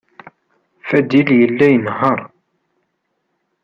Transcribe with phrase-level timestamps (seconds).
[0.87, 2.19] Fadil yella inehheṛ.